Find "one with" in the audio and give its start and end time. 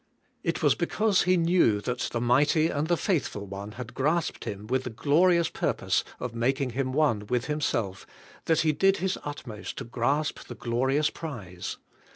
6.91-7.45